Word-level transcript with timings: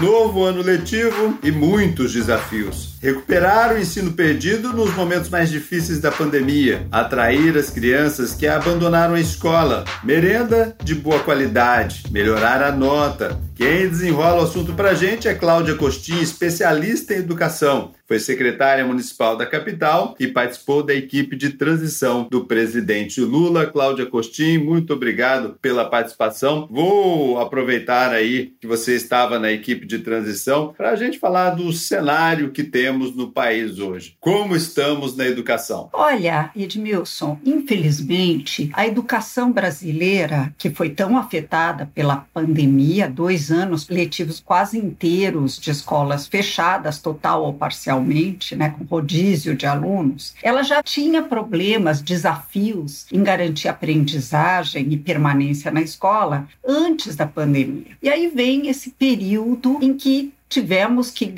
Novo 0.00 0.44
ano 0.44 0.62
letivo 0.62 1.38
e 1.42 1.50
muitos 1.50 2.12
desafios. 2.12 2.94
Recuperar 3.00 3.72
o 3.72 3.78
ensino 3.78 4.12
perdido 4.12 4.72
nos 4.72 4.94
momentos 4.94 5.28
mais 5.28 5.50
difíceis 5.50 6.00
da 6.00 6.10
pandemia, 6.10 6.86
atrair 6.90 7.56
as 7.56 7.70
crianças 7.70 8.34
que 8.34 8.46
abandonaram 8.46 9.14
a 9.14 9.20
escola, 9.20 9.84
merenda 10.02 10.74
de 10.82 10.94
boa 10.94 11.20
qualidade, 11.20 12.04
melhorar 12.10 12.62
a 12.62 12.72
nota. 12.72 13.38
Quem 13.56 13.88
desenrola 13.88 14.40
o 14.40 14.44
assunto 14.44 14.72
para 14.72 14.90
a 14.90 14.94
gente 14.94 15.28
é 15.28 15.34
Cláudia 15.34 15.76
Costin, 15.76 16.18
especialista 16.20 17.14
em 17.14 17.18
educação. 17.18 17.92
Foi 18.06 18.18
secretária 18.18 18.84
municipal 18.84 19.34
da 19.34 19.46
capital 19.46 20.14
e 20.20 20.26
participou 20.26 20.82
da 20.82 20.92
equipe 20.92 21.36
de 21.36 21.50
transição 21.50 22.28
do 22.30 22.44
presidente 22.44 23.20
Lula. 23.20 23.64
Cláudia 23.64 24.04
Costin, 24.04 24.58
muito 24.58 24.92
obrigado 24.92 25.56
pela 25.62 25.88
participação. 25.88 26.68
Vou 26.70 27.40
aproveitar 27.40 28.12
aí 28.12 28.52
que 28.60 28.66
você 28.66 28.94
estava 28.94 29.38
na 29.38 29.50
equipe 29.50 29.86
de 29.86 30.00
transição 30.00 30.74
para 30.76 30.90
a 30.90 30.96
gente 30.96 31.18
falar 31.18 31.50
do 31.50 31.72
cenário 31.72 32.50
que 32.50 32.62
temos 32.62 33.16
no 33.16 33.30
país 33.30 33.78
hoje. 33.78 34.16
Como 34.20 34.54
estamos 34.54 35.16
na 35.16 35.26
educação? 35.26 35.88
Olha, 35.92 36.50
Edmilson, 36.54 37.38
infelizmente, 37.42 38.70
a 38.74 38.86
educação 38.86 39.50
brasileira, 39.50 40.52
que 40.58 40.68
foi 40.68 40.90
tão 40.90 41.16
afetada 41.16 41.88
pela 41.94 42.16
pandemia, 42.34 43.08
dois 43.08 43.43
anos 43.50 43.88
letivos 43.88 44.40
quase 44.40 44.78
inteiros 44.78 45.58
de 45.58 45.70
escolas 45.70 46.26
fechadas, 46.26 46.98
total 46.98 47.44
ou 47.44 47.54
parcial, 47.54 47.94
inicialmente, 47.94 48.56
né, 48.56 48.74
com 48.76 48.84
rodízio 48.84 49.54
de 49.54 49.66
alunos, 49.66 50.34
ela 50.42 50.62
já 50.62 50.82
tinha 50.82 51.22
problemas, 51.22 52.00
desafios 52.00 53.06
em 53.12 53.22
garantir 53.22 53.68
aprendizagem 53.68 54.92
e 54.92 54.96
permanência 54.96 55.70
na 55.70 55.80
escola 55.80 56.48
antes 56.66 57.16
da 57.16 57.26
pandemia. 57.26 57.96
E 58.02 58.08
aí 58.08 58.28
vem 58.28 58.68
esse 58.68 58.90
período 58.90 59.78
em 59.80 59.94
que 59.94 60.32
tivemos 60.48 61.10
que 61.10 61.32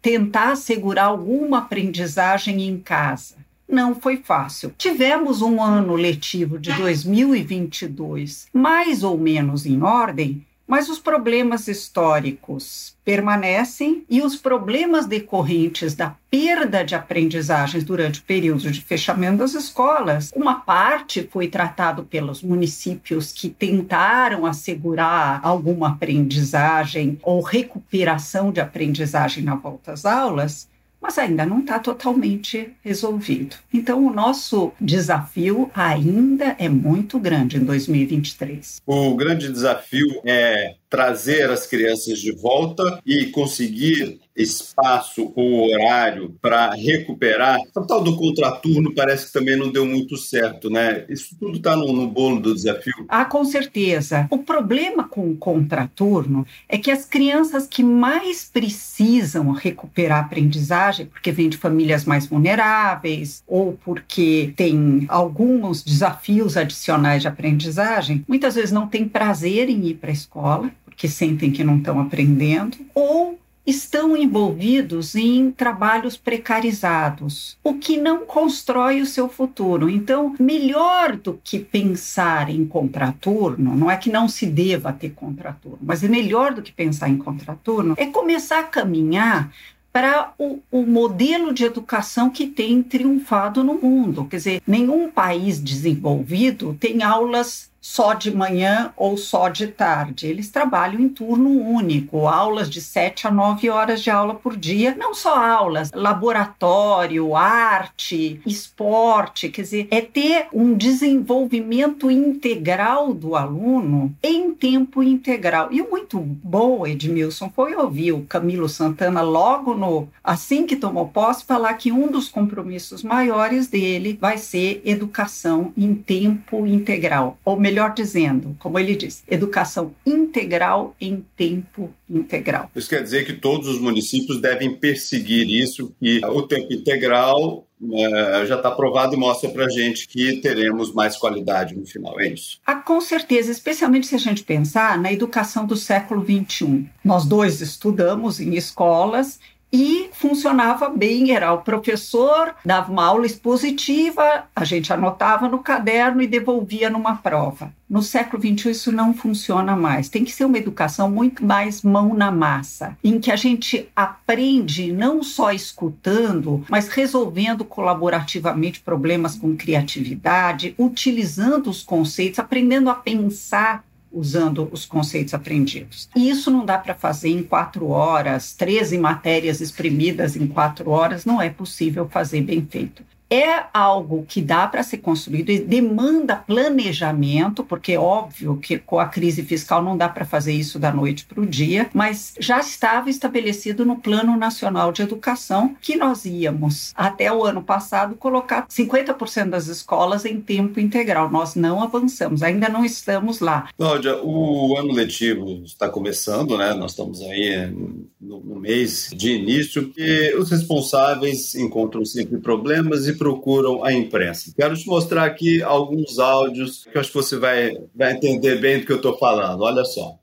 tentar 0.00 0.52
assegurar 0.52 1.06
alguma 1.06 1.58
aprendizagem 1.58 2.62
em 2.62 2.78
casa 2.78 3.40
não 3.68 3.94
foi 3.94 4.16
fácil. 4.16 4.74
Tivemos 4.76 5.42
um 5.42 5.62
ano 5.62 5.94
letivo 5.94 6.58
de 6.58 6.72
2022 6.72 8.48
mais 8.52 9.04
ou 9.04 9.16
menos 9.16 9.64
em 9.64 9.80
ordem, 9.80 10.44
mas 10.70 10.88
os 10.88 11.00
problemas 11.00 11.66
históricos 11.66 12.96
permanecem 13.04 14.04
e 14.08 14.22
os 14.22 14.36
problemas 14.36 15.04
decorrentes 15.04 15.96
da 15.96 16.14
perda 16.30 16.84
de 16.84 16.94
aprendizagens 16.94 17.82
durante 17.82 18.20
o 18.20 18.22
período 18.22 18.70
de 18.70 18.80
fechamento 18.80 19.38
das 19.38 19.54
escolas, 19.54 20.30
uma 20.32 20.60
parte 20.60 21.28
foi 21.28 21.48
tratado 21.48 22.04
pelos 22.04 22.40
municípios 22.40 23.32
que 23.32 23.48
tentaram 23.48 24.46
assegurar 24.46 25.40
alguma 25.42 25.88
aprendizagem 25.88 27.18
ou 27.20 27.42
recuperação 27.42 28.52
de 28.52 28.60
aprendizagem 28.60 29.42
na 29.42 29.56
volta 29.56 29.90
às 29.90 30.06
aulas, 30.06 30.68
mas 31.00 31.18
ainda 31.18 31.46
não 31.46 31.60
está 31.60 31.78
totalmente 31.78 32.72
resolvido. 32.82 33.56
Então, 33.72 34.06
o 34.06 34.12
nosso 34.12 34.72
desafio 34.80 35.70
ainda 35.74 36.56
é 36.58 36.68
muito 36.68 37.18
grande 37.18 37.56
em 37.56 37.64
2023. 37.64 38.82
O 38.86 39.14
grande 39.14 39.50
desafio 39.50 40.20
é 40.24 40.74
trazer 40.90 41.48
as 41.48 41.66
crianças 41.66 42.18
de 42.18 42.32
volta 42.32 43.00
e 43.06 43.26
conseguir 43.26 44.20
espaço 44.36 45.32
ou 45.36 45.70
horário 45.70 46.34
para 46.40 46.70
recuperar. 46.70 47.58
O 47.76 47.80
tal 47.82 48.02
do 48.02 48.16
contraturno 48.16 48.94
parece 48.94 49.26
que 49.26 49.32
também 49.32 49.56
não 49.56 49.70
deu 49.70 49.84
muito 49.84 50.16
certo, 50.16 50.70
né? 50.70 51.04
Isso 51.08 51.36
tudo 51.38 51.58
está 51.58 51.76
no, 51.76 51.92
no, 51.92 52.08
bolo 52.08 52.40
do 52.40 52.54
desafio. 52.54 53.04
Ah, 53.08 53.24
com 53.24 53.44
certeza. 53.44 54.26
O 54.30 54.38
problema 54.38 55.04
com 55.04 55.30
o 55.30 55.36
contraturno 55.36 56.46
é 56.68 56.78
que 56.78 56.90
as 56.90 57.04
crianças 57.04 57.66
que 57.66 57.82
mais 57.82 58.48
precisam 58.50 59.50
recuperar 59.50 60.18
a 60.18 60.20
aprendizagem, 60.22 61.06
porque 61.06 61.30
vêm 61.30 61.48
de 61.48 61.56
famílias 61.56 62.04
mais 62.04 62.26
vulneráveis 62.26 63.42
ou 63.46 63.78
porque 63.84 64.52
tem 64.56 65.04
alguns 65.08 65.82
desafios 65.82 66.56
adicionais 66.56 67.22
de 67.22 67.28
aprendizagem, 67.28 68.24
muitas 68.26 68.54
vezes 68.54 68.72
não 68.72 68.86
têm 68.86 69.06
prazer 69.06 69.68
em 69.68 69.86
ir 69.86 69.94
para 69.94 70.10
a 70.10 70.12
escola 70.12 70.70
que 71.00 71.08
sentem 71.08 71.50
que 71.50 71.64
não 71.64 71.78
estão 71.78 71.98
aprendendo, 71.98 72.76
ou 72.94 73.38
estão 73.66 74.14
envolvidos 74.14 75.14
em 75.14 75.50
trabalhos 75.50 76.14
precarizados, 76.14 77.56
o 77.64 77.72
que 77.72 77.96
não 77.96 78.26
constrói 78.26 79.00
o 79.00 79.06
seu 79.06 79.26
futuro. 79.26 79.88
Então, 79.88 80.36
melhor 80.38 81.16
do 81.16 81.40
que 81.42 81.58
pensar 81.58 82.50
em 82.50 82.66
contraturno, 82.66 83.74
não 83.74 83.90
é 83.90 83.96
que 83.96 84.10
não 84.10 84.28
se 84.28 84.44
deva 84.44 84.92
ter 84.92 85.12
contraturno, 85.12 85.78
mas 85.80 86.04
é 86.04 86.08
melhor 86.08 86.52
do 86.52 86.60
que 86.60 86.70
pensar 86.70 87.08
em 87.08 87.16
contraturno, 87.16 87.94
é 87.96 88.04
começar 88.04 88.60
a 88.60 88.64
caminhar 88.64 89.50
para 89.90 90.34
o, 90.38 90.60
o, 90.70 90.82
modelo 90.82 91.52
de 91.54 91.64
educação 91.64 92.28
que 92.28 92.46
tem 92.46 92.82
triunfado 92.82 93.64
no 93.64 93.74
mundo. 93.74 94.26
Quer 94.26 94.36
dizer, 94.36 94.62
nenhum 94.66 95.10
país 95.10 95.58
desenvolvido 95.58 96.76
tem 96.78 97.02
aulas 97.02 97.69
só 97.90 98.14
de 98.14 98.30
manhã 98.30 98.92
ou 98.96 99.16
só 99.16 99.48
de 99.48 99.66
tarde. 99.66 100.28
Eles 100.28 100.48
trabalham 100.48 101.00
em 101.00 101.08
turno 101.08 101.50
único, 101.50 102.28
aulas 102.28 102.70
de 102.70 102.80
7 102.80 103.26
a 103.26 103.32
9 103.32 103.68
horas 103.68 104.00
de 104.00 104.08
aula 104.08 104.32
por 104.32 104.56
dia, 104.56 104.94
não 104.96 105.12
só 105.12 105.36
aulas, 105.36 105.90
laboratório, 105.92 107.34
arte, 107.34 108.40
esporte, 108.46 109.48
quer 109.48 109.62
dizer, 109.62 109.88
é 109.90 110.00
ter 110.00 110.46
um 110.52 110.72
desenvolvimento 110.72 112.08
integral 112.08 113.12
do 113.12 113.34
aluno 113.34 114.14
em 114.22 114.52
tempo 114.52 115.02
integral. 115.02 115.72
E 115.72 115.82
muito 115.82 116.20
bom, 116.20 116.86
Edmilson, 116.86 117.50
foi 117.50 117.74
ouvir 117.74 118.12
o 118.12 118.22
Camilo 118.22 118.68
Santana 118.68 119.20
logo 119.20 119.74
no 119.74 120.08
assim 120.22 120.64
que 120.64 120.76
tomou 120.76 121.08
posse 121.08 121.44
falar 121.44 121.74
que 121.74 121.90
um 121.90 122.06
dos 122.06 122.28
compromissos 122.28 123.02
maiores 123.02 123.66
dele 123.66 124.16
vai 124.20 124.38
ser 124.38 124.80
educação 124.84 125.72
em 125.76 125.92
tempo 125.92 126.64
integral, 126.68 127.36
ou 127.44 127.58
melhor 127.58 127.79
dizendo, 127.88 128.56
como 128.58 128.78
ele 128.78 128.94
diz, 128.94 129.22
educação 129.28 129.94
integral 130.06 130.94
em 131.00 131.24
tempo 131.36 131.92
integral. 132.08 132.70
Isso 132.74 132.88
quer 132.88 133.02
dizer 133.02 133.24
que 133.24 133.34
todos 133.34 133.68
os 133.68 133.80
municípios 133.80 134.40
devem 134.40 134.74
perseguir 134.74 135.48
isso 135.48 135.94
e 136.00 136.20
o 136.24 136.42
tempo 136.42 136.72
integral 136.72 137.66
é, 137.92 138.46
já 138.46 138.56
está 138.56 138.70
provado 138.70 139.14
e 139.14 139.16
mostra 139.16 139.48
para 139.48 139.64
a 139.64 139.68
gente 139.70 140.06
que 140.06 140.40
teremos 140.40 140.92
mais 140.92 141.16
qualidade 141.16 141.74
no 141.74 141.86
final, 141.86 142.20
é 142.20 142.28
isso? 142.28 142.60
Ah, 142.66 142.76
com 142.76 143.00
certeza, 143.00 143.50
especialmente 143.50 144.06
se 144.06 144.14
a 144.14 144.18
gente 144.18 144.42
pensar 144.42 144.98
na 144.98 145.12
educação 145.12 145.64
do 145.64 145.76
século 145.76 146.24
XXI. 146.24 146.88
Nós 147.02 147.24
dois 147.24 147.60
estudamos 147.60 148.38
em 148.38 148.54
escolas 148.54 149.40
e 149.72 150.10
funcionava 150.12 150.88
bem. 150.88 151.32
Era 151.32 151.52
o 151.52 151.62
professor, 151.62 152.54
dava 152.64 152.90
uma 152.90 153.04
aula 153.04 153.26
expositiva, 153.26 154.44
a 154.54 154.64
gente 154.64 154.92
anotava 154.92 155.48
no 155.48 155.58
caderno 155.58 156.22
e 156.22 156.26
devolvia 156.26 156.90
numa 156.90 157.16
prova. 157.16 157.72
No 157.88 158.02
século 158.04 158.40
XXI, 158.40 158.70
isso 158.70 158.92
não 158.92 159.12
funciona 159.12 159.74
mais. 159.74 160.08
Tem 160.08 160.24
que 160.24 160.32
ser 160.32 160.44
uma 160.44 160.58
educação 160.58 161.10
muito 161.10 161.44
mais 161.44 161.82
mão 161.82 162.14
na 162.14 162.30
massa, 162.30 162.96
em 163.02 163.18
que 163.18 163.32
a 163.32 163.36
gente 163.36 163.88
aprende 163.96 164.92
não 164.92 165.24
só 165.24 165.50
escutando, 165.50 166.64
mas 166.68 166.88
resolvendo 166.88 167.64
colaborativamente 167.64 168.80
problemas 168.80 169.34
com 169.34 169.56
criatividade, 169.56 170.72
utilizando 170.78 171.68
os 171.68 171.82
conceitos, 171.82 172.38
aprendendo 172.38 172.88
a 172.88 172.94
pensar 172.94 173.84
usando 174.12 174.68
os 174.72 174.84
conceitos 174.84 175.34
aprendidos. 175.34 176.08
E 176.16 176.28
isso 176.28 176.50
não 176.50 176.64
dá 176.64 176.78
para 176.78 176.94
fazer 176.94 177.30
em 177.30 177.42
quatro 177.42 177.88
horas, 177.88 178.52
13 178.54 178.98
matérias 178.98 179.60
exprimidas 179.60 180.36
em 180.36 180.46
quatro 180.46 180.90
horas, 180.90 181.24
não 181.24 181.40
é 181.40 181.48
possível 181.50 182.08
fazer 182.08 182.42
bem 182.42 182.66
feito 182.68 183.09
é 183.30 183.64
algo 183.72 184.24
que 184.28 184.42
dá 184.42 184.66
para 184.66 184.82
ser 184.82 184.98
construído 184.98 185.50
e 185.50 185.60
demanda 185.60 186.34
planejamento, 186.34 187.62
porque 187.62 187.92
é 187.92 187.98
óbvio 187.98 188.56
que 188.56 188.76
com 188.76 188.98
a 188.98 189.06
crise 189.06 189.44
fiscal 189.44 189.82
não 189.82 189.96
dá 189.96 190.08
para 190.08 190.24
fazer 190.24 190.52
isso 190.52 190.78
da 190.78 190.92
noite 190.92 191.24
para 191.24 191.40
o 191.40 191.46
dia, 191.46 191.88
mas 191.94 192.34
já 192.40 192.58
estava 192.58 193.08
estabelecido 193.08 193.84
no 193.84 193.96
Plano 193.96 194.36
Nacional 194.36 194.90
de 194.90 195.02
Educação 195.02 195.76
que 195.80 195.96
nós 195.96 196.24
íamos, 196.24 196.92
até 196.96 197.32
o 197.32 197.44
ano 197.44 197.62
passado, 197.62 198.16
colocar 198.16 198.66
50% 198.66 199.50
das 199.50 199.68
escolas 199.68 200.24
em 200.24 200.40
tempo 200.40 200.80
integral. 200.80 201.30
Nós 201.30 201.54
não 201.54 201.80
avançamos, 201.82 202.42
ainda 202.42 202.68
não 202.68 202.84
estamos 202.84 203.38
lá. 203.38 203.68
Cláudia, 203.76 204.20
o 204.22 204.76
ano 204.76 204.92
letivo 204.92 205.62
está 205.64 205.88
começando, 205.88 206.58
né? 206.58 206.74
Nós 206.74 206.92
estamos 206.92 207.20
aí 207.22 207.72
no, 208.20 208.40
no 208.40 208.60
mês 208.60 209.10
de 209.14 209.32
início, 209.32 209.92
e 209.96 210.34
os 210.34 210.50
responsáveis 210.50 211.54
encontram 211.54 212.04
sempre 212.04 212.38
problemas 212.38 213.06
e 213.06 213.19
procuram 213.20 213.84
a 213.84 213.92
imprensa. 213.92 214.50
Quero 214.56 214.74
te 214.74 214.86
mostrar 214.86 215.26
aqui 215.26 215.62
alguns 215.62 216.18
áudios 216.18 216.84
que 216.90 216.96
eu 216.96 217.00
acho 217.02 217.10
que 217.10 217.16
você 217.16 217.36
vai, 217.36 217.76
vai 217.94 218.12
entender 218.12 218.58
bem 218.58 218.80
do 218.80 218.86
que 218.86 218.92
eu 218.92 218.96
estou 218.96 219.18
falando. 219.18 219.60
Olha 219.60 219.84
só. 219.84 220.14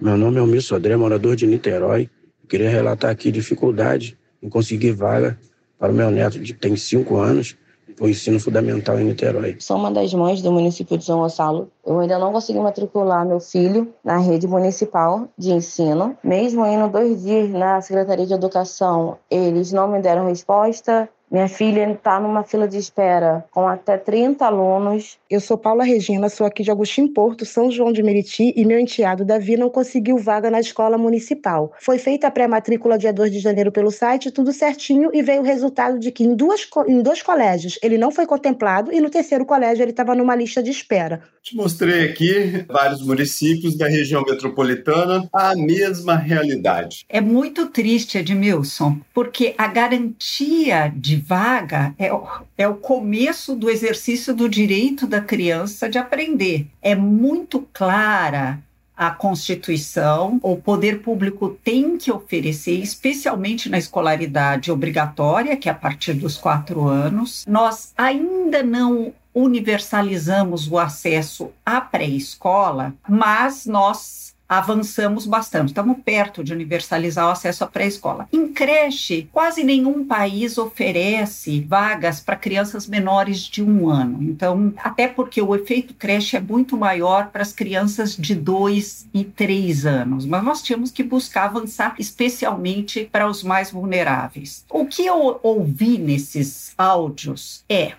Meu 0.00 0.16
nome 0.16 0.36
é 0.36 0.40
Almir 0.40 0.62
Sodré, 0.62 0.96
morador 0.96 1.34
de 1.34 1.44
Niterói. 1.44 2.08
Queria 2.48 2.70
relatar 2.70 3.10
aqui 3.10 3.32
dificuldade 3.32 4.16
em 4.40 4.48
conseguir 4.48 4.92
vaga 4.92 5.36
para 5.76 5.90
o 5.90 5.94
meu 5.94 6.08
neto, 6.08 6.38
que 6.38 6.52
tem 6.52 6.76
cinco 6.76 7.16
anos, 7.16 7.56
o 8.00 8.08
ensino 8.08 8.38
fundamental 8.38 9.00
em 9.00 9.04
Niterói. 9.04 9.56
Sou 9.58 9.76
uma 9.76 9.90
das 9.90 10.14
mães 10.14 10.40
do 10.40 10.52
município 10.52 10.96
de 10.96 11.04
São 11.04 11.18
Gonçalo. 11.18 11.68
Eu 11.84 11.98
ainda 11.98 12.16
não 12.16 12.30
consegui 12.30 12.60
matricular 12.60 13.26
meu 13.26 13.40
filho 13.40 13.92
na 14.04 14.18
rede 14.18 14.46
municipal 14.46 15.28
de 15.36 15.50
ensino. 15.50 16.16
Mesmo 16.22 16.64
indo 16.64 16.88
dois 16.88 17.24
dias 17.24 17.50
na 17.50 17.80
Secretaria 17.80 18.26
de 18.26 18.34
Educação, 18.34 19.18
eles 19.28 19.72
não 19.72 19.88
me 19.88 20.00
deram 20.00 20.28
resposta. 20.28 21.08
Minha 21.28 21.48
filha 21.48 21.90
está 21.90 22.20
numa 22.20 22.44
fila 22.44 22.68
de 22.68 22.78
espera 22.78 23.44
com 23.50 23.66
até 23.66 23.98
30 23.98 24.46
alunos. 24.46 25.18
Eu 25.28 25.40
sou 25.40 25.58
Paula 25.58 25.82
Regina, 25.82 26.28
sou 26.28 26.46
aqui 26.46 26.62
de 26.62 26.70
Agostinho 26.70 27.08
Porto, 27.08 27.44
São 27.44 27.68
João 27.68 27.92
de 27.92 28.00
Meriti, 28.00 28.52
e 28.56 28.64
meu 28.64 28.78
enteado 28.78 29.24
Davi 29.24 29.56
não 29.56 29.68
conseguiu 29.68 30.18
vaga 30.18 30.50
na 30.52 30.60
escola 30.60 30.96
municipal. 30.96 31.72
Foi 31.80 31.98
feita 31.98 32.28
a 32.28 32.30
pré-matrícula 32.30 32.96
dia 32.96 33.12
2 33.12 33.32
de 33.32 33.40
janeiro 33.40 33.72
pelo 33.72 33.90
site, 33.90 34.30
tudo 34.30 34.52
certinho, 34.52 35.10
e 35.12 35.20
veio 35.20 35.40
o 35.40 35.44
resultado 35.44 35.98
de 35.98 36.12
que 36.12 36.22
em, 36.22 36.32
duas, 36.32 36.68
em 36.86 37.02
dois 37.02 37.22
colégios 37.22 37.76
ele 37.82 37.98
não 37.98 38.12
foi 38.12 38.24
contemplado 38.24 38.92
e 38.92 39.00
no 39.00 39.10
terceiro 39.10 39.44
colégio 39.44 39.82
ele 39.82 39.90
estava 39.90 40.14
numa 40.14 40.36
lista 40.36 40.62
de 40.62 40.70
espera. 40.70 41.22
Te 41.42 41.56
mostrei 41.56 42.08
aqui 42.08 42.64
vários 42.68 43.04
municípios 43.04 43.76
da 43.76 43.88
região 43.88 44.22
metropolitana, 44.22 45.28
a 45.32 45.54
mesma 45.54 46.16
realidade. 46.16 47.04
É 47.08 47.20
muito 47.20 47.66
triste, 47.66 48.18
Edmilson, 48.18 48.98
porque 49.14 49.54
a 49.56 49.68
garantia 49.68 50.92
de 50.94 51.15
vaga 51.16 51.94
é 51.98 52.12
o, 52.12 52.26
é 52.56 52.68
o 52.68 52.76
começo 52.76 53.54
do 53.54 53.70
exercício 53.70 54.34
do 54.34 54.48
direito 54.48 55.06
da 55.06 55.20
criança 55.20 55.88
de 55.88 55.98
aprender. 55.98 56.66
É 56.80 56.94
muito 56.94 57.66
clara 57.72 58.60
a 58.96 59.10
Constituição, 59.10 60.40
o 60.42 60.56
poder 60.56 61.02
público 61.02 61.50
tem 61.62 61.98
que 61.98 62.10
oferecer, 62.10 62.80
especialmente 62.80 63.68
na 63.68 63.76
escolaridade 63.76 64.72
obrigatória, 64.72 65.56
que 65.56 65.68
é 65.68 65.72
a 65.72 65.74
partir 65.74 66.14
dos 66.14 66.38
quatro 66.38 66.88
anos. 66.88 67.44
Nós 67.46 67.92
ainda 67.96 68.62
não 68.62 69.12
universalizamos 69.34 70.66
o 70.66 70.78
acesso 70.78 71.50
à 71.64 71.78
pré-escola, 71.78 72.94
mas 73.06 73.66
nós 73.66 74.34
avançamos 74.48 75.26
bastante, 75.26 75.68
estamos 75.68 75.98
perto 76.04 76.44
de 76.44 76.52
universalizar 76.52 77.26
o 77.26 77.30
acesso 77.30 77.64
à 77.64 77.66
pré-escola. 77.66 78.28
Em 78.32 78.48
creche, 78.48 79.28
quase 79.32 79.64
nenhum 79.64 80.04
país 80.04 80.56
oferece 80.58 81.60
vagas 81.60 82.20
para 82.20 82.36
crianças 82.36 82.86
menores 82.86 83.40
de 83.40 83.62
um 83.62 83.88
ano. 83.88 84.22
Então, 84.22 84.72
até 84.78 85.08
porque 85.08 85.42
o 85.42 85.54
efeito 85.54 85.94
creche 85.94 86.36
é 86.36 86.40
muito 86.40 86.76
maior 86.76 87.28
para 87.28 87.42
as 87.42 87.52
crianças 87.52 88.16
de 88.16 88.34
dois 88.34 89.06
e 89.12 89.24
três 89.24 89.84
anos, 89.84 90.24
mas 90.24 90.44
nós 90.44 90.62
tínhamos 90.62 90.90
que 90.90 91.02
buscar 91.02 91.44
avançar, 91.44 91.94
especialmente 91.98 93.08
para 93.10 93.28
os 93.28 93.42
mais 93.42 93.70
vulneráveis. 93.70 94.64
O 94.70 94.86
que 94.86 95.04
eu 95.04 95.40
ouvi 95.42 95.98
nesses 95.98 96.72
áudios 96.76 97.64
é 97.68 97.92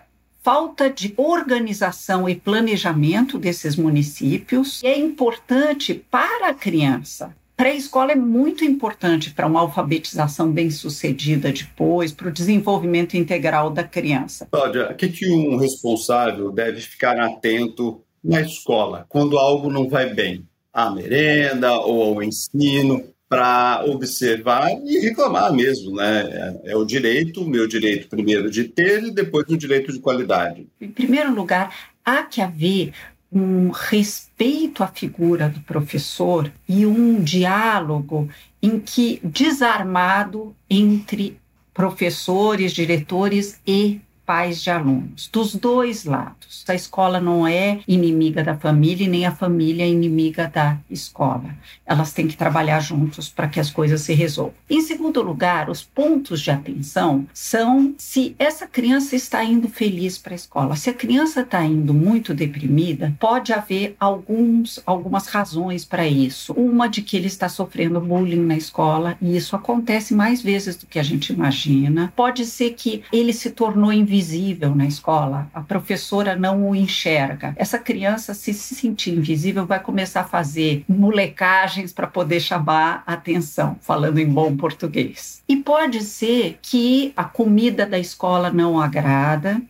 falta 0.48 0.90
de 0.90 1.14
organização 1.18 2.30
e 2.30 2.34
planejamento 2.34 3.38
desses 3.38 3.76
municípios 3.76 4.82
é 4.82 4.98
importante 4.98 5.94
para 5.94 6.48
a 6.48 6.54
criança. 6.54 7.36
Pré-escola 7.58 8.14
é 8.14 8.16
muito 8.16 8.64
importante 8.64 9.32
para 9.32 9.46
uma 9.46 9.60
alfabetização 9.60 10.50
bem-sucedida 10.50 11.52
depois, 11.52 12.14
para 12.14 12.30
o 12.30 12.32
desenvolvimento 12.32 13.18
integral 13.18 13.70
da 13.70 13.84
criança. 13.84 14.48
Cláudia, 14.50 14.90
o 14.90 14.96
que, 14.96 15.10
que 15.10 15.30
um 15.30 15.58
responsável 15.58 16.50
deve 16.50 16.80
ficar 16.80 17.20
atento 17.20 18.02
na 18.24 18.40
escola 18.40 19.06
quando 19.10 19.38
algo 19.38 19.70
não 19.70 19.90
vai 19.90 20.14
bem? 20.14 20.48
A 20.72 20.90
merenda 20.90 21.78
ou 21.78 22.02
ao 22.02 22.24
ensino? 22.24 23.04
Para 23.30 23.84
observar 23.86 24.72
e 24.86 25.00
reclamar 25.00 25.54
mesmo, 25.54 25.96
né? 25.96 26.60
É, 26.64 26.76
o 26.76 26.86
direito, 26.86 27.42
o 27.42 27.50
meu 27.50 27.68
direito 27.68 28.08
primeiro 28.08 28.50
de 28.50 28.64
ter 28.64 29.04
e 29.04 29.12
depois 29.12 29.48
o 29.50 29.58
direito 29.58 29.92
de 29.92 30.00
qualidade. 30.00 30.68
Em 30.80 30.90
primeiro 30.90 31.34
lugar, 31.34 31.74
há 32.06 32.24
que 32.24 32.42
haver 32.42 32.94
um 33.32 33.70
respeito 33.70 34.82
à 34.82 34.88
figura 34.88 35.50
do 35.50 35.60
professor 35.62 36.52
e 36.68 36.86
um 36.86 37.22
diálogo 37.22 38.30
em 38.62 38.80
que 38.80 39.20
desarmado 39.22 40.56
entre 40.70 41.38
professores, 41.74 42.72
diretores 42.72 43.60
e 43.68 44.00
pais 44.28 44.62
de 44.62 44.70
alunos, 44.70 45.30
dos 45.32 45.56
dois 45.56 46.04
lados. 46.04 46.66
A 46.68 46.76
escola 46.76 47.22
não 47.22 47.48
é 47.48 47.80
inimiga 47.88 48.44
da 48.44 48.58
família 48.58 49.06
e 49.06 49.08
nem 49.08 49.26
a 49.26 49.32
família 49.32 49.86
é 49.86 49.88
inimiga 49.90 50.52
da 50.54 50.78
escola. 50.92 51.56
Elas 51.86 52.12
têm 52.12 52.28
que 52.28 52.36
trabalhar 52.36 52.82
juntos 52.82 53.30
para 53.30 53.48
que 53.48 53.58
as 53.58 53.72
coisas 53.72 54.02
se 54.02 54.14
resolvam. 54.14 54.54
Em 54.70 54.82
segundo 54.82 55.22
lugar, 55.22 55.70
os 55.70 55.82
pontos 55.82 56.42
de 56.42 56.52
atenção 56.52 57.26
são 57.34 57.96
se 57.98 58.36
essa 58.38 58.68
criança 58.68 59.16
está 59.16 59.42
indo 59.46 59.70
feliz 59.70 60.18
para 60.18 60.34
a 60.34 60.36
escola. 60.36 60.76
Se 60.76 60.90
a 60.90 60.94
criança 60.94 61.40
está 61.40 61.64
indo 61.64 61.94
muito 61.94 62.34
deprimida, 62.34 63.16
pode 63.18 63.54
haver 63.54 63.96
alguns, 63.98 64.82
algumas 64.86 65.28
razões 65.28 65.86
para 65.86 66.06
isso. 66.06 66.52
Uma 66.52 66.90
de 66.90 67.02
que 67.02 67.16
ele 67.16 67.28
está 67.28 67.48
sofrendo 67.48 68.02
bullying 68.02 68.46
na 68.46 68.58
escola, 68.58 69.18
e 69.22 69.38
isso 69.38 69.56
acontece 69.56 70.14
mais 70.14 70.42
vezes 70.42 70.76
do 70.76 70.86
que 70.86 71.00
a 71.00 71.04
gente 71.04 71.32
imagina. 71.32 72.12
Pode 72.14 72.46
ser 72.46 72.72
que 72.72 73.04
ele 73.14 73.32
se 73.32 73.52
tornou 73.52 73.94
invisível 73.94 74.17
invisível 74.18 74.74
na 74.74 74.86
escola, 74.86 75.48
a 75.54 75.62
professora 75.62 76.36
não 76.36 76.70
o 76.70 76.76
enxerga. 76.76 77.54
Essa 77.56 77.78
criança, 77.78 78.34
se 78.34 78.54
se 78.54 78.74
sentir 78.74 79.12
invisível, 79.12 79.66
vai 79.66 79.80
começar 79.80 80.22
a 80.22 80.28
fazer 80.28 80.84
molecagens 80.90 81.94
para 81.94 82.08
poder 82.08 82.40
chamar 82.40 83.04
a 83.06 83.14
atenção, 83.14 83.78
falando 83.82 84.18
em 84.18 84.28
bom 84.28 84.58
português. 84.58 85.44
E 85.48 85.58
pode 85.58 86.04
ser 86.04 86.58
que 86.62 87.14
a 87.16 87.24
comida 87.24 87.86
da 87.86 88.00
escola 88.00 88.52
não 88.52 88.82
agrada 88.82 89.62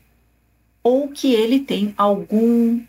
ou 0.82 1.10
que 1.10 1.34
ele 1.34 1.60
tem 1.60 1.94
algum 1.98 2.80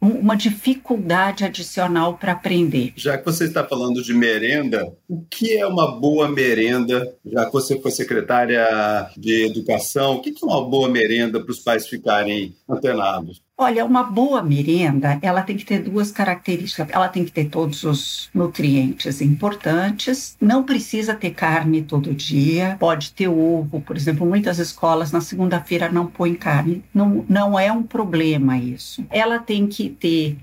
uma 0.00 0.34
dificuldade 0.34 1.44
adicional 1.44 2.14
para 2.14 2.32
aprender. 2.32 2.92
Já 2.96 3.18
que 3.18 3.24
você 3.24 3.44
está 3.44 3.62
falando 3.62 4.02
de 4.02 4.14
merenda, 4.14 4.90
o 5.06 5.20
que 5.22 5.58
é 5.58 5.66
uma 5.66 5.98
boa 5.98 6.28
merenda? 6.28 7.14
Já 7.24 7.44
que 7.46 7.52
você 7.52 7.78
foi 7.80 7.90
secretária 7.90 8.66
de 9.16 9.46
educação, 9.46 10.14
o 10.14 10.22
que 10.22 10.30
é 10.30 10.46
uma 10.46 10.64
boa 10.64 10.88
merenda 10.88 11.38
para 11.40 11.50
os 11.52 11.58
pais 11.58 11.86
ficarem 11.86 12.54
antenados? 12.68 13.42
Olha, 13.62 13.84
uma 13.84 14.02
boa 14.02 14.42
merenda, 14.42 15.18
ela 15.20 15.42
tem 15.42 15.54
que 15.54 15.66
ter 15.66 15.82
duas 15.82 16.10
características. 16.10 16.88
Ela 16.90 17.08
tem 17.08 17.26
que 17.26 17.30
ter 17.30 17.44
todos 17.44 17.84
os 17.84 18.30
nutrientes 18.32 19.20
importantes, 19.20 20.34
não 20.40 20.62
precisa 20.62 21.14
ter 21.14 21.32
carne 21.32 21.82
todo 21.82 22.14
dia, 22.14 22.78
pode 22.80 23.12
ter 23.12 23.28
ovo, 23.28 23.82
por 23.82 23.98
exemplo, 23.98 24.26
muitas 24.26 24.58
escolas 24.58 25.12
na 25.12 25.20
segunda-feira 25.20 25.92
não 25.92 26.06
põem 26.06 26.34
carne, 26.34 26.82
não, 26.94 27.22
não 27.28 27.58
é 27.58 27.70
um 27.70 27.82
problema 27.82 28.56
isso. 28.56 29.04
Ela 29.10 29.38
tem 29.38 29.66
que 29.66 29.90
ter 29.90 30.38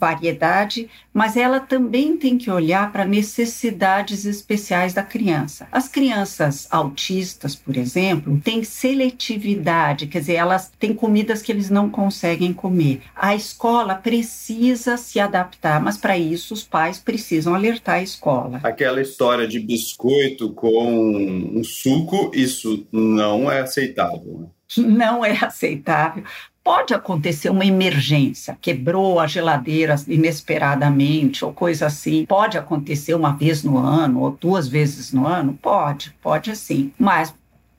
variedade, 0.00 0.88
mas 1.12 1.36
ela 1.36 1.60
também 1.60 2.16
tem 2.16 2.38
que 2.38 2.50
olhar 2.50 2.90
para 2.90 3.04
necessidades 3.04 4.24
especiais 4.24 4.94
da 4.94 5.02
criança. 5.02 5.68
As 5.70 5.86
crianças 5.86 6.66
autistas, 6.70 7.54
por 7.54 7.76
exemplo, 7.76 8.40
têm 8.42 8.64
seletividade, 8.64 10.06
quer 10.06 10.20
dizer, 10.20 10.34
elas 10.34 10.72
têm 10.78 10.94
comidas 10.94 11.42
que 11.42 11.52
eles 11.52 11.68
não 11.68 11.90
conseguem 11.90 12.52
comer. 12.52 13.02
A 13.14 13.34
escola 13.34 13.94
precisa 13.94 14.96
se 14.96 15.20
adaptar, 15.20 15.80
mas 15.82 15.98
para 15.98 16.16
isso 16.16 16.54
os 16.54 16.62
pais 16.62 16.98
precisam 16.98 17.54
alertar 17.54 17.96
a 17.96 18.02
escola. 18.02 18.60
Aquela 18.62 19.02
história 19.02 19.46
de 19.46 19.60
biscoito 19.60 20.52
com 20.54 21.58
um 21.58 21.62
suco, 21.62 22.30
isso 22.34 22.86
não 22.90 23.50
é 23.50 23.60
aceitável. 23.60 24.38
Né? 24.40 24.46
não 24.78 25.24
é 25.24 25.32
aceitável. 25.44 26.24
Pode 26.62 26.92
acontecer 26.92 27.48
uma 27.48 27.64
emergência, 27.64 28.56
quebrou 28.60 29.18
a 29.18 29.26
geladeira 29.26 29.96
inesperadamente 30.06 31.44
ou 31.44 31.52
coisa 31.52 31.86
assim. 31.86 32.26
Pode 32.26 32.58
acontecer 32.58 33.14
uma 33.14 33.32
vez 33.32 33.64
no 33.64 33.78
ano 33.78 34.20
ou 34.20 34.30
duas 34.32 34.68
vezes 34.68 35.12
no 35.12 35.26
ano? 35.26 35.58
Pode, 35.60 36.14
pode 36.22 36.54
sim. 36.54 36.92
Mas 36.98 37.34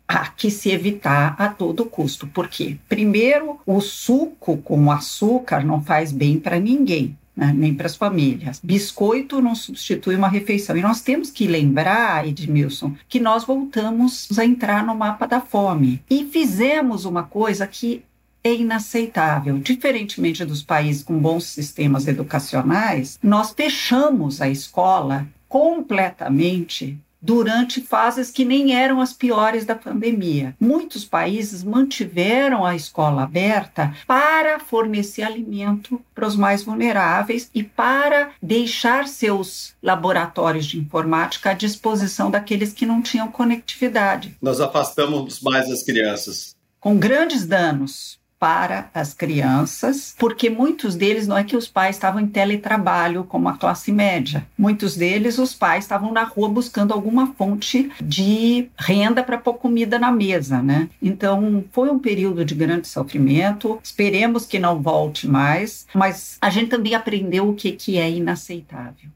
há 0.07 0.27
que 0.27 0.49
se 0.49 0.71
evitar 0.71 1.35
a 1.37 1.47
todo 1.47 1.85
custo. 1.85 2.27
Por 2.27 2.47
quê? 2.47 2.77
Primeiro, 2.89 3.59
o 3.65 3.79
suco 3.79 4.57
com 4.57 4.91
açúcar 4.91 5.63
não 5.63 5.81
faz 5.81 6.11
bem 6.11 6.39
para 6.39 6.59
ninguém. 6.59 7.17
Né? 7.33 7.53
nem 7.55 7.73
para 7.73 7.85
as 7.85 7.95
famílias. 7.95 8.59
Biscoito 8.61 9.41
não 9.41 9.55
substitui 9.55 10.15
uma 10.17 10.27
refeição. 10.27 10.75
E 10.75 10.81
nós 10.81 10.99
temos 10.99 11.31
que 11.31 11.47
lembrar, 11.47 12.27
Edmilson, 12.27 12.93
que 13.07 13.21
nós 13.21 13.45
voltamos 13.45 14.27
a 14.37 14.43
entrar 14.43 14.85
no 14.85 14.93
mapa 14.93 15.25
da 15.25 15.39
fome. 15.39 16.03
E 16.09 16.25
fizemos 16.25 17.05
uma 17.05 17.23
coisa 17.23 17.65
que 17.65 18.03
é 18.43 18.53
inaceitável. 18.53 19.57
Diferentemente 19.59 20.43
dos 20.45 20.63
países 20.63 21.03
com 21.03 21.17
bons 21.17 21.45
sistemas 21.45 22.07
educacionais, 22.07 23.19
nós 23.21 23.51
fechamos 23.51 24.41
a 24.41 24.49
escola 24.49 25.27
completamente 25.47 26.97
durante 27.21 27.81
fases 27.81 28.31
que 28.31 28.43
nem 28.43 28.73
eram 28.73 28.99
as 28.99 29.13
piores 29.13 29.63
da 29.63 29.75
pandemia. 29.75 30.55
Muitos 30.59 31.05
países 31.05 31.63
mantiveram 31.63 32.65
a 32.65 32.75
escola 32.75 33.23
aberta 33.23 33.93
para 34.07 34.59
fornecer 34.59 35.21
alimento 35.21 36.01
para 36.15 36.25
os 36.25 36.35
mais 36.35 36.63
vulneráveis 36.63 37.49
e 37.53 37.61
para 37.61 38.31
deixar 38.41 39.07
seus 39.07 39.75
laboratórios 39.83 40.65
de 40.65 40.79
informática 40.79 41.51
à 41.51 41.53
disposição 41.53 42.31
daqueles 42.31 42.73
que 42.73 42.85
não 42.85 43.01
tinham 43.01 43.31
conectividade. 43.31 44.35
Nós 44.41 44.59
afastamos 44.59 45.39
mais 45.41 45.69
as 45.69 45.83
crianças. 45.83 46.55
Com 46.79 46.97
grandes 46.97 47.45
danos 47.45 48.19
para 48.41 48.89
as 48.91 49.13
crianças, 49.13 50.15
porque 50.17 50.49
muitos 50.49 50.95
deles 50.95 51.27
não 51.27 51.37
é 51.37 51.43
que 51.43 51.55
os 51.55 51.67
pais 51.67 51.95
estavam 51.95 52.19
em 52.19 52.25
teletrabalho 52.25 53.23
como 53.23 53.47
a 53.47 53.55
classe 53.55 53.91
média. 53.91 54.47
Muitos 54.57 54.97
deles 54.97 55.37
os 55.37 55.53
pais 55.53 55.83
estavam 55.83 56.11
na 56.11 56.23
rua 56.23 56.49
buscando 56.49 56.91
alguma 56.91 57.35
fonte 57.35 57.91
de 58.01 58.67
renda 58.75 59.21
para 59.21 59.37
pôr 59.37 59.53
comida 59.53 59.99
na 59.99 60.11
mesa, 60.11 60.59
né? 60.59 60.89
Então, 60.99 61.63
foi 61.71 61.91
um 61.91 61.99
período 61.99 62.43
de 62.43 62.55
grande 62.55 62.87
sofrimento. 62.87 63.79
Esperemos 63.83 64.43
que 64.43 64.57
não 64.57 64.81
volte 64.81 65.27
mais, 65.27 65.85
mas 65.93 66.39
a 66.41 66.49
gente 66.49 66.69
também 66.69 66.95
aprendeu 66.95 67.47
o 67.47 67.53
que 67.53 67.73
que 67.73 67.99
é 67.99 68.09
inaceitável. 68.09 69.07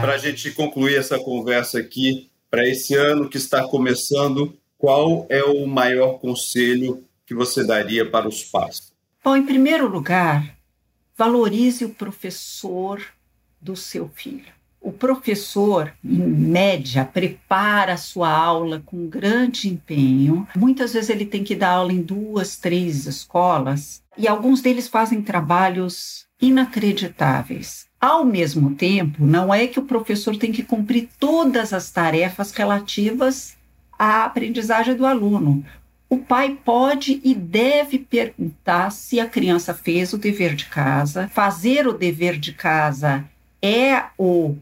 Para 0.00 0.14
a 0.14 0.18
gente 0.18 0.50
concluir 0.52 0.96
essa 0.96 1.18
conversa 1.18 1.78
aqui, 1.78 2.27
para 2.50 2.66
esse 2.66 2.94
ano 2.94 3.28
que 3.28 3.36
está 3.36 3.66
começando, 3.66 4.56
qual 4.76 5.26
é 5.28 5.42
o 5.42 5.66
maior 5.66 6.18
conselho 6.18 7.04
que 7.26 7.34
você 7.34 7.66
daria 7.66 8.08
para 8.08 8.28
os 8.28 8.44
pais? 8.44 8.92
Bom, 9.22 9.36
em 9.36 9.44
primeiro 9.44 9.88
lugar, 9.88 10.56
valorize 11.16 11.84
o 11.84 11.90
professor 11.90 13.02
do 13.60 13.74
seu 13.74 14.08
filho. 14.08 14.58
O 14.80 14.92
professor, 14.92 15.92
em 16.04 16.18
média, 16.18 17.04
prepara 17.04 17.94
a 17.94 17.98
sua 17.98 18.30
aula 18.30 18.80
com 18.86 19.08
grande 19.08 19.68
empenho. 19.68 20.46
Muitas 20.54 20.92
vezes 20.92 21.10
ele 21.10 21.26
tem 21.26 21.42
que 21.42 21.56
dar 21.56 21.70
aula 21.70 21.92
em 21.92 22.00
duas, 22.00 22.56
três 22.56 23.06
escolas 23.06 24.00
e 24.16 24.28
alguns 24.28 24.62
deles 24.62 24.86
fazem 24.86 25.20
trabalhos 25.20 26.27
inacreditáveis. 26.40 27.86
Ao 28.00 28.24
mesmo 28.24 28.74
tempo, 28.74 29.26
não 29.26 29.52
é 29.52 29.66
que 29.66 29.80
o 29.80 29.84
professor 29.84 30.36
tem 30.36 30.52
que 30.52 30.62
cumprir 30.62 31.08
todas 31.18 31.72
as 31.72 31.90
tarefas 31.90 32.52
relativas 32.52 33.56
à 33.98 34.24
aprendizagem 34.24 34.94
do 34.94 35.04
aluno. 35.04 35.64
O 36.08 36.16
pai 36.16 36.56
pode 36.64 37.20
e 37.22 37.34
deve 37.34 37.98
perguntar 37.98 38.90
se 38.90 39.20
a 39.20 39.26
criança 39.26 39.74
fez 39.74 40.12
o 40.12 40.18
dever 40.18 40.54
de 40.54 40.66
casa. 40.66 41.28
Fazer 41.28 41.86
o 41.86 41.92
dever 41.92 42.38
de 42.38 42.52
casa 42.52 43.24
é 43.60 44.04
o, 44.16 44.54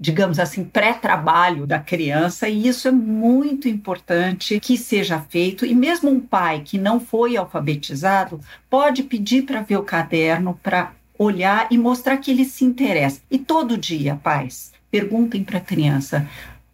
digamos 0.00 0.38
assim, 0.40 0.64
pré-trabalho 0.64 1.66
da 1.66 1.78
criança, 1.78 2.48
e 2.48 2.66
isso 2.66 2.88
é 2.88 2.90
muito 2.90 3.68
importante 3.68 4.58
que 4.58 4.76
seja 4.76 5.20
feito. 5.20 5.64
E 5.66 5.74
mesmo 5.74 6.10
um 6.10 6.18
pai 6.18 6.62
que 6.64 6.78
não 6.78 6.98
foi 6.98 7.36
alfabetizado 7.36 8.40
pode 8.68 9.02
pedir 9.02 9.42
para 9.42 9.60
ver 9.60 9.76
o 9.76 9.84
caderno 9.84 10.58
para 10.60 10.92
olhar 11.22 11.68
e 11.70 11.76
mostrar 11.76 12.16
que 12.16 12.30
ele 12.30 12.46
se 12.46 12.64
interessa. 12.64 13.20
E 13.30 13.38
todo 13.38 13.76
dia, 13.76 14.18
pais, 14.22 14.72
perguntem 14.90 15.44
para 15.44 15.58
a 15.58 15.60
criança 15.60 16.26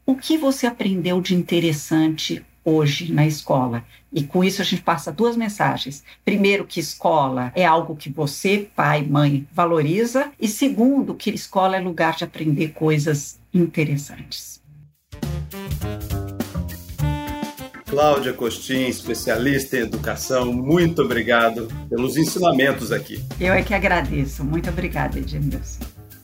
o 0.07 0.15
que 0.15 0.38
você 0.38 0.69
aprendeu 0.69 1.21
de 1.21 1.35
interessante 1.35 2.45
hoje 2.65 3.12
na 3.12 3.26
escola. 3.26 3.85
E 4.12 4.23
com 4.23 4.45
isso 4.45 4.62
a 4.62 4.65
gente 4.65 4.83
passa 4.83 5.11
duas 5.11 5.37
mensagens. 5.37 6.05
Primeiro, 6.25 6.65
que 6.65 6.79
escola 6.79 7.50
é 7.57 7.65
algo 7.65 7.97
que 7.97 8.09
você, 8.09 8.69
pai, 8.76 9.03
mãe, 9.03 9.45
valoriza. 9.53 10.31
E 10.41 10.47
segundo, 10.47 11.17
que 11.17 11.31
escola 11.31 11.76
é 11.76 11.81
lugar 11.81 12.15
de 12.15 12.23
aprender 12.23 12.69
coisas 12.69 13.41
interessantes. 13.53 14.62
Cláudia 17.97 18.35
Costin, 18.35 18.88
especialista 18.88 19.79
em 19.79 19.81
educação, 19.81 20.53
muito 20.53 21.00
obrigado 21.00 21.67
pelos 21.88 22.19
ensinamentos 22.19 22.93
aqui. 22.93 23.25
Eu 23.41 23.55
é 23.55 23.62
que 23.62 23.73
agradeço. 23.73 24.45
Muito 24.45 24.69
obrigada, 24.69 25.19
Edmilson. 25.19 25.81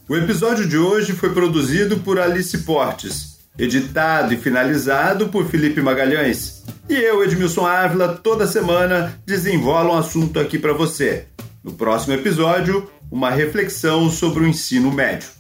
O 0.07 0.15
episódio 0.15 0.69
de 0.69 0.77
hoje 0.77 1.15
foi 1.15 1.33
produzido 1.33 1.97
por 2.01 2.21
Alice 2.21 2.59
Portes, 2.59 3.39
editado 3.59 4.35
e 4.35 4.37
finalizado 4.37 5.29
por 5.29 5.47
Felipe 5.47 5.81
Magalhães. 5.81 6.63
E 6.91 6.95
eu, 6.95 7.25
Edmilson 7.25 7.65
Ávila, 7.65 8.21
toda 8.23 8.47
semana 8.47 9.19
desenvolo 9.25 9.95
um 9.95 9.99
assunto 9.99 10.39
aqui 10.39 10.59
para 10.59 10.75
você. 10.75 11.25
No 11.65 11.73
próximo 11.73 12.13
episódio, 12.13 12.87
uma 13.11 13.31
reflexão 13.31 14.11
sobre 14.11 14.45
o 14.45 14.47
ensino 14.47 14.93
médio. 14.93 15.31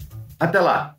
Até 0.40 0.58
lá! 0.60 0.96